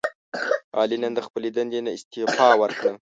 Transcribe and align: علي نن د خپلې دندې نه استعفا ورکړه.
علي 0.79 0.97
نن 1.03 1.13
د 1.15 1.19
خپلې 1.27 1.49
دندې 1.55 1.79
نه 1.85 1.91
استعفا 1.97 2.47
ورکړه. 2.61 2.91